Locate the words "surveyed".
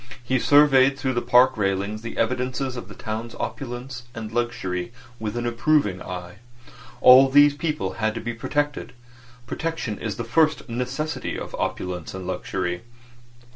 0.39-0.97